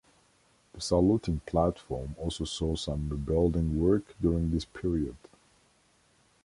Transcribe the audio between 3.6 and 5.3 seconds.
work during this period.